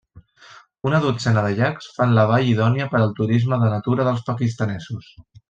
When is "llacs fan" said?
1.59-2.15